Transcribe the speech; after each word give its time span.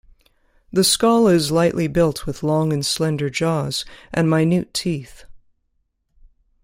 The 0.73 0.83
skull 0.83 1.27
is 1.27 1.51
lightly 1.51 1.85
built 1.85 2.25
with 2.25 2.41
long 2.41 2.73
and 2.73 2.83
slender 2.83 3.29
jaws 3.29 3.85
and 4.11 4.27
minute 4.31 4.73
teeth. 4.73 5.25